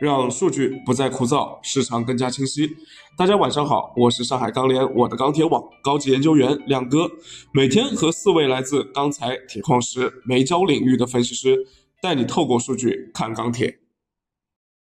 [0.00, 2.66] 让数据不再枯燥，市场更加清晰。
[3.18, 7.06] 大家晚上好，我是上海钢联我的钢铁网高级研究员亮哥，
[7.52, 11.66] 每天和四位来自钢材、铁矿石、煤焦领域的分析师，
[12.00, 13.78] 带你透过数据看钢铁。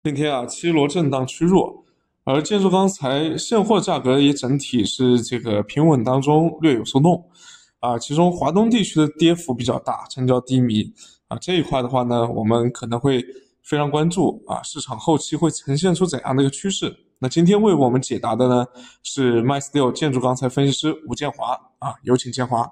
[0.02, 1.84] 今天啊，七罗震荡趋弱，
[2.24, 7.30] 而建筑钢材现货价格也整体是这个平稳当中略有松动
[7.78, 10.92] 啊，其中华东地区的跌幅比较大，成交低迷
[11.28, 13.24] 啊，这一块的话呢，我们可能会。
[13.66, 16.96] 非常关注啊，市场后期会呈现出怎样的一个趋势？
[17.18, 18.64] 那今天为我们解答的呢
[19.02, 22.70] 是 MySteel 建筑钢材分析师吴建华啊，有请建华。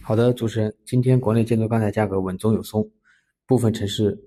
[0.00, 2.90] 好的，主持人，今天国内建筑钢材价格稳中有松，
[3.46, 4.18] 部分城市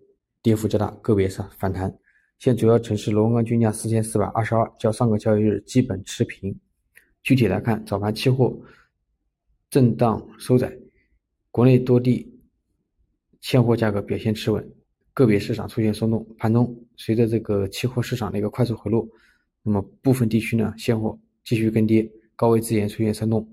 [0.42, 1.94] 跌幅较大，个别是反弹。
[2.40, 6.58] 现主要城市螺纹钢均价四千四百二十二，较上个交易日基本持平。
[7.24, 8.58] 具体来看，早盘期货
[9.70, 10.72] 震荡收窄，
[11.52, 12.40] 国内多地
[13.42, 14.66] 现货价格表现持稳。
[15.16, 19.08] 个别市场出现松动，盘中随着这个期货市场的一个快速回落，
[19.64, 23.48] 那么部分地区呢现货继续跟跌，高位资源出现松动，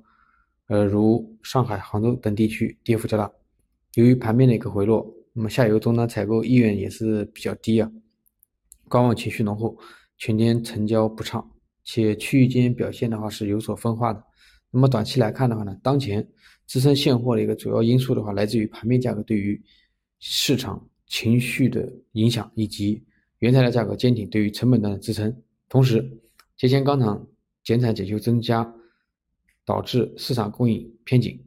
[0.67, 3.31] 呃，如上海、杭州等地区跌幅较大。
[3.95, 7.89] 由于盘面的一个回落，那么下游终端采购意愿也是比较低啊，
[8.89, 9.79] 观望情绪浓厚，
[10.19, 11.49] 全天成交不畅，
[11.85, 14.21] 且区域间表现的话是有所分化的。
[14.73, 16.27] 那么短期来看的话呢，当前
[16.67, 19.63] 支撑现货的一个主要因素的话，来自于盘面价格对于
[20.19, 20.85] 市场。
[21.13, 23.05] 情绪的影响以及
[23.41, 26.23] 原材料价格坚挺对于成本端的支撑，同时，
[26.57, 27.29] 节前钢厂
[27.63, 28.75] 减产检修增加，
[29.67, 31.39] 导致市场供应偏紧。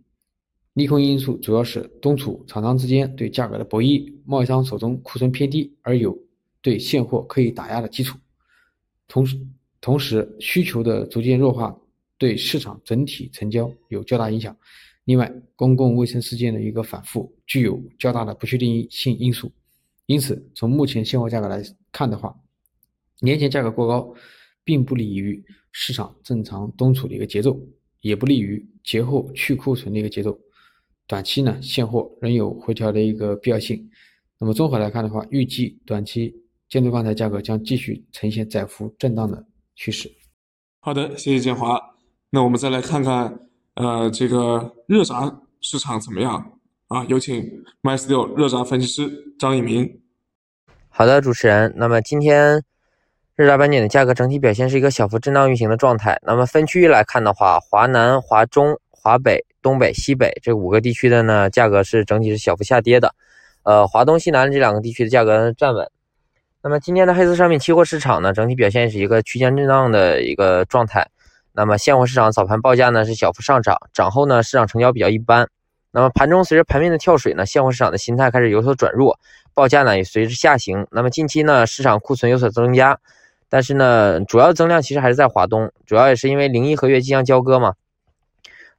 [0.73, 6.15] 利空因素主要是东储厂商之间对价格的博弈，贸易商手中库存偏低，而有
[6.61, 8.19] 对现货可以打压的基础。
[9.07, 9.35] 同时，
[9.81, 11.75] 同时需求的逐渐弱化
[12.17, 14.55] 对市场整体成交有较大影响。
[15.05, 19.51] 另外，公共卫生事件的一个反复具有较大的不确定性因素，
[20.07, 22.35] 因此从目前现货价格来看的话，
[23.19, 24.13] 年前价格过高，
[24.63, 27.55] 并不利于市场正常冬储的一个节奏，
[28.01, 30.35] 也不利于节后去库存的一个节奏。
[31.05, 33.87] 短期呢，现货仍有回调的一个必要性。
[34.39, 36.35] 那么综合来看的话，预计短期
[36.67, 40.11] 建筑钢材价格将继续呈现窄幅震荡的趋势。
[40.79, 41.94] 好的，谢谢建华。
[42.29, 43.39] 那我们再来看看。
[43.75, 46.53] 呃，这个热轧市场怎么样
[46.87, 47.03] 啊？
[47.09, 47.43] 有请
[47.83, 49.99] MySteel 热轧分析师张一鸣。
[50.87, 51.73] 好的，主持人。
[51.75, 52.63] 那么今天
[53.35, 56.17] 热轧板件的价格整体表现是一个小幅震荡运行的状态。
[56.23, 63.13] 那么分区域来看的话，华南、华中、华北、东北、西北这五个地区的呢，价格是整体是小幅下跌的。
[63.63, 65.85] 呃，华东、西南这两个地区的价格站稳。
[66.63, 71.05] 那么今天的黑色商品期货市场呢，整体表现是一个区间震荡的一个状态。
[71.57, 75.47] 那么现货市场早盘报价呢是小幅上涨，涨后呢市场成交比较一般。
[75.91, 79.17] 那么盘中随着盘面的跳水呢，现货市场的心态开始有所转弱，
[79.53, 80.85] 报价呢也随之下行。
[80.91, 82.99] 那么近期呢市场库存有所增加，
[83.47, 87.75] 但是呢主要增量其实还是在华东，主要也是因为零一合约即将交割嘛。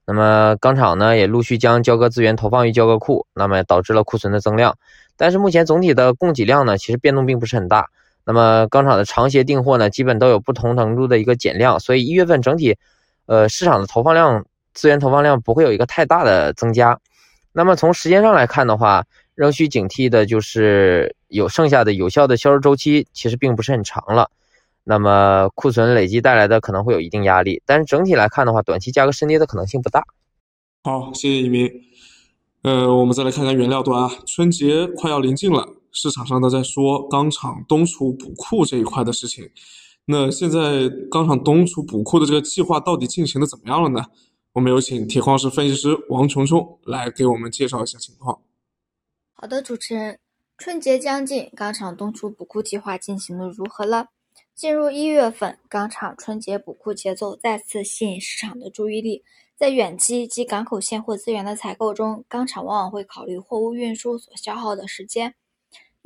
[0.05, 4.77] 那么钢厂呢也陆续将交割资源投放于交割库，那么导致了库存的增量。
[5.17, 7.89] 但是目前总体的供给量呢其实变动并不是很大。
[8.27, 12.77] 那么钢厂的长协订货呢，基本都有不同程度的一个减量，所以一月份整体，
[13.27, 14.45] 呃，市场的投放量、
[14.75, 16.99] 资源投放量不会有一个太大的增加。
[17.53, 19.05] 那么从时间上来看的话，
[19.37, 24.29] 仍需警惕的就是有剩下的有效的销售周期其实并不是很长了。
[24.83, 30.05] 那么库存累积带来的可能会有一定压力，但是整体来看的话，短期价格深跌的可能性不大。
[30.83, 31.71] 好，谢谢一鸣。
[32.63, 35.69] 呃，我们再来看看原料端啊，春节快要临近了。
[35.97, 39.51] 市场上都在说钢厂冬储补库这一块的事情，
[40.05, 44.05] 那现在钢厂冬储补库的这个计划到底进行的怎么样了呢？
[44.53, 48.39] 我们有请铁矿石分析师王琼琼来给我们介绍一下情况。
[49.33, 50.19] 好的，主持人，
[50.59, 54.09] 春节将近，钢厂冬储补库计划进行的如何了？
[54.55, 59.23] 进入一月份，钢厂春节补库节奏再次吸引市场的注意力。
[59.55, 65.35] 在远期及港口现货资源的采购中，钢厂往往会考虑货物运输所消耗的时间。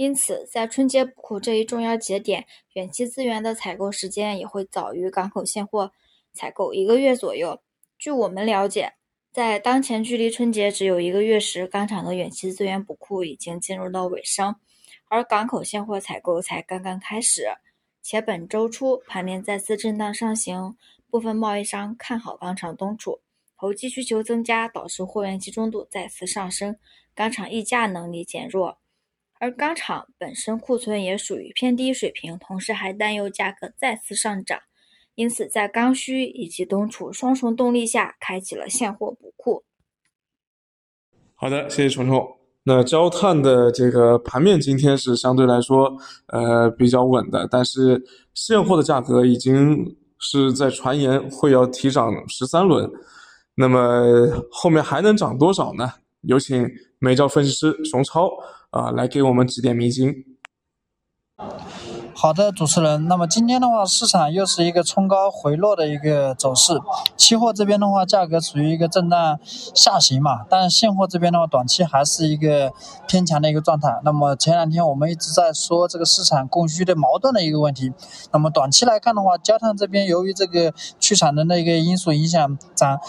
[0.01, 5.93] 因此，在春节补库这一重要节点，远期资源的采购时间也会早于港口现货
[6.33, 7.61] 采购一个月左右。
[7.99, 8.95] 据我们了解，
[9.31, 14.57] 在当前距离春节只有一个月时，钢厂的远期资源补库已经进入到尾声，
[15.09, 17.49] 而港口现货采购才刚刚开始。
[18.01, 20.79] 且本周初盘面再次震荡上行，
[21.11, 23.21] 部分贸易商看好钢厂冬储，
[23.59, 26.79] 投机需求增加，导致货源集中度再次上升，
[27.15, 28.79] 钢厂议价能力减弱。
[29.41, 34.61] 而钢厂本身库存也属于偏低水平，同时还担忧价格再次上涨，
[35.15, 39.65] 因此在刚需以及冬储双重动力下，开启了现货补库。
[41.35, 42.37] 好的，谢谢虫虫。
[42.65, 45.97] 那焦炭的这个盘面今天是相对来说
[46.27, 48.05] 呃比较稳的，但是
[48.35, 52.93] 现货的价格已经是在传言会要提涨十三轮，
[53.55, 54.05] 那么
[54.51, 55.95] 后面还能涨多少呢？
[56.21, 58.31] 有请美照分析师熊超
[58.71, 60.15] 啊来给我们指点迷津。
[62.15, 63.09] 好的，主持人。
[63.09, 66.79] 那么今天的话，市场又是一个冲高回落的一个走势。
[67.17, 72.73] 期货这边的话，价格处于一个震荡下行嘛，但是现货这边的话，短期还是一个
[73.09, 74.01] 偏强的一个状态。
[74.05, 77.91] 那么前两天我们一直在说这个市场供需的矛盾的一个问题。
[78.33, 83.01] 那么短期来看的话，焦炭这边由于这个去产能的一个因素影响，暂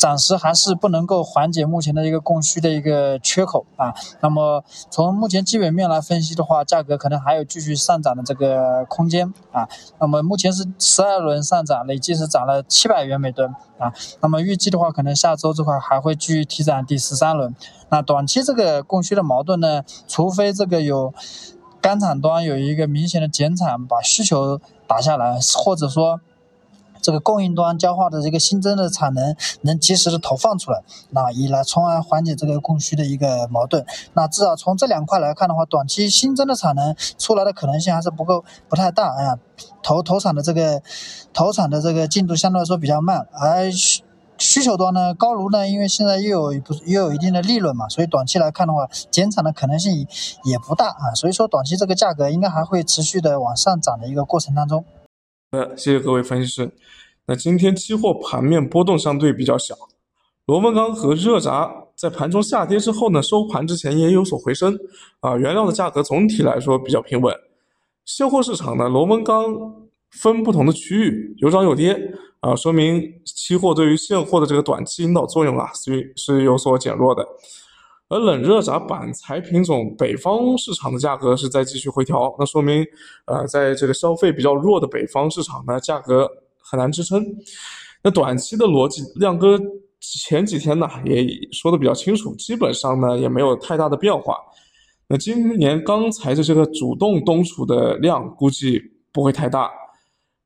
[0.00, 3.92] 暂时还是不能够缓解目前的一个供需的一个缺口啊。
[4.20, 8.80] 那么从目前基本面来分析的话，价格可能还有继续上涨的这个。
[8.88, 9.68] 空间啊，
[9.98, 13.92] 那么目前是十二轮上涨，累计是涨了七百元每吨啊。
[14.22, 17.54] 那么预计的话，可能下周这块还会继续提涨第十三轮。
[17.90, 21.12] 那短期这个供需的矛盾呢，除非这个有
[21.80, 26.20] 钢厂端有一个明显的减产，把需求打下来，或者说。
[27.02, 33.84] 这个供应端焦化的这个新增的产能能及时的投放出来，那以来从而缓解这个供需的一个矛盾。
[34.14, 39.38] 那至少从这两块来看的话，短期新增的产能出来的可能性还是不够不太大啊。
[39.82, 40.82] 投投产的这个
[41.32, 44.02] 投产的这个进度相对来说比较慢，而需
[44.38, 50.06] 需求端呢，高炉呢，因为现在又有不又有一定的利润嘛，所以短期来看的话，减产的可能性
[50.44, 51.12] 也不大啊。
[51.14, 54.84] 所以说短期这个价格应该还会持续的往上涨的一个过程当中。
[55.50, 56.70] 呃，谢谢各位分析师。
[57.26, 59.74] 那今天期货盘面波动相对比较小，
[60.46, 64.78] 螺纹钢和热轧在盘中下跌之后呢，收盘之前也有所回升
[65.18, 65.36] 啊。
[65.36, 67.34] 原料的价格总体来说比较平稳。
[68.04, 69.52] 现货市场呢，螺纹钢
[70.12, 77.26] 分不同的区域有涨有跌啊，说明期货对于现货的这个短期引导作用啊，是是有所减弱的。
[78.10, 82.84] 而冷热轧板材品种北方市场的价格是在继续回调，那说明，
[83.26, 86.28] 呃，在这个消费比较弱的北方市场呢，价格
[86.58, 87.24] 很难支撑。
[88.02, 89.56] 那短期的逻辑，亮哥
[90.00, 94.36] 前几天呢也说的比较清楚，基本上呢也没有太大的变化。
[95.06, 99.70] 那今年钢材的这个主动冬储的量估计不会太大。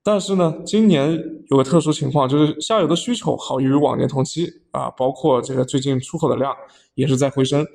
[0.07, 1.19] 但是呢，今年
[1.49, 6.55] 有个特殊情况，就是下游的需求好于往年同期啊，包括这个最近出口的量
[6.95, 7.67] 也是在回升。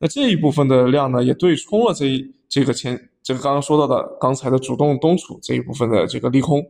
[0.00, 6.60] 那这一部分的量呢，也对冲了这这个前这个刚刚说到的刚才的主动冬储这一部分的这个利空。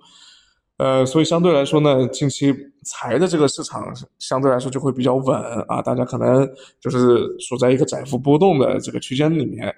[0.76, 2.54] 呃，所以相对来说呢，近期
[2.84, 5.34] 材的这个市场相对来说就会比较稳
[5.66, 6.46] 啊，大家可能
[6.78, 9.74] 就是处在一个窄幅波动的这个区间里面。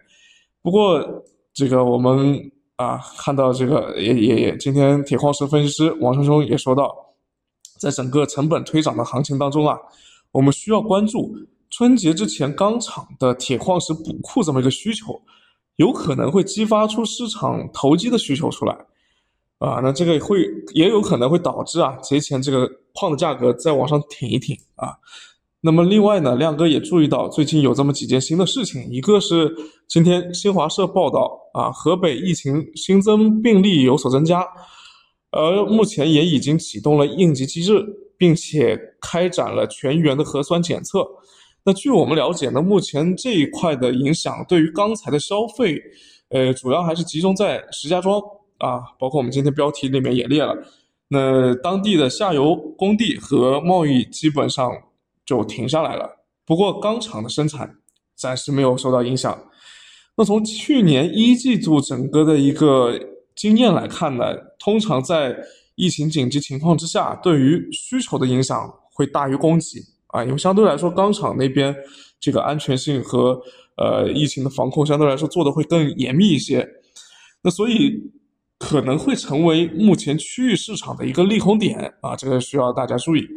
[0.61, 1.00] 不过
[1.55, 2.50] 这个我们。
[2.78, 6.94] 啊，看到这个也也也，今天铁矿石分析师王兄兄也说到，
[7.76, 9.76] 在整个成本推涨的行情当中啊，
[10.30, 11.34] 我们需要关注
[11.70, 15.20] 春节之前钢厂的铁矿石补库这么一个需求，
[15.75, 18.72] 有可能会激发出市场投机的需求出来，
[19.58, 24.94] 啊，那这个会也有可能会导致啊节前这个矿的价格再往上挺一挺啊。
[25.60, 29.52] 那么另外呢，亮哥也注意到最近有这么几件新的事情，一个是
[29.88, 34.46] 今天新华社报道啊，河北疫情新增病例有所增加，
[35.32, 37.84] 而目前也已经启动了应急机制，
[38.16, 41.05] 并且开展了全员的核酸检测。
[41.64, 45.77] 那据我们了解呢，目前这一块的影响对于钢材的消费，
[46.29, 48.20] 呃，主要还是集中在石家庄
[48.58, 50.56] 啊，包括我们今天标题里面也列了，
[51.08, 54.70] 那当地的下游工地和贸易基本上。
[55.29, 56.25] 就停下来了。
[56.47, 57.77] 不过钢厂的生产
[58.17, 59.39] 暂时没有受到影响。
[60.17, 62.99] 那从去年一季度整个的一个
[63.37, 65.37] 经验来看呢，通常在
[65.75, 71.77] 疫情紧急情况之下，对于需求的影响会大于供给啊，因为相对来说钢厂那边
[72.19, 73.39] 这个安全性和
[73.77, 76.67] 呃疫情的防控相对来说做的会更严密一些。
[77.43, 78.11] 那所以
[78.58, 83.29] 可能会成为目前区域市场的一个利空点啊，这个需要大家注意。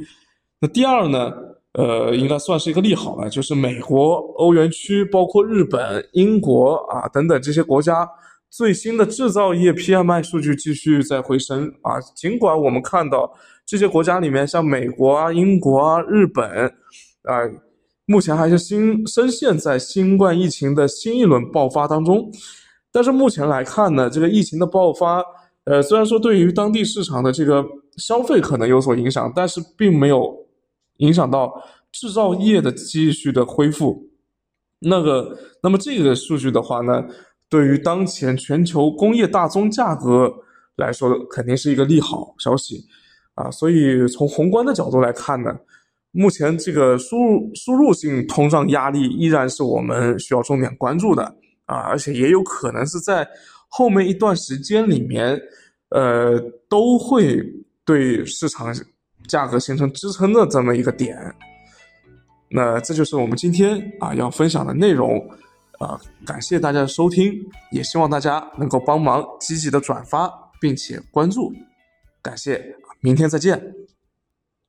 [0.61, 1.33] 那第二呢？
[1.73, 8.05] 呃，应该算是一个利好了，就是美国、欧元区，包括日本、英国啊等等这些国家
[8.49, 11.97] 最新的制造业 PMI 数据继续在回升啊。
[12.13, 13.31] 尽管我们看到
[13.65, 16.45] 这些国家里面，像美国啊、英国啊、日本
[17.23, 17.39] 啊，
[18.05, 22.29] 目前还是新深陷在新冠疫情的新一轮爆发当中，
[22.91, 25.23] 但是目前来看呢，这个疫情的爆发，
[25.63, 27.63] 呃，虽然说对于当地市场的这个
[27.95, 30.40] 消费可能有所影响，但是并没有。
[31.01, 31.51] 影响到
[31.91, 34.09] 制造业的继续的恢复，
[34.79, 37.05] 那个，那么这个数据的话呢，
[37.49, 40.33] 对于当前全球工业大宗价格
[40.77, 42.85] 来说，肯定是一个利好消息
[43.35, 43.51] 啊。
[43.51, 45.51] 所以从宏观的角度来看呢，
[46.11, 51.23] 目前这个输入输入性通胀压力依然是我们需要重点关注的
[51.65, 53.27] 啊，而且也有可能是在
[53.67, 55.39] 后面一段时间里面，
[55.89, 56.39] 呃，
[56.69, 57.41] 都会
[57.85, 58.73] 对市场
[59.31, 61.17] 价格形成支撑的这么一个点。
[62.49, 65.17] 那这就是我们今天啊要分享的内容，
[65.79, 67.33] 啊，感谢大家的收听，
[67.71, 71.53] 也希望大家能够帮忙积极的转发并且关注，
[72.21, 73.73] 感谢，明天再见。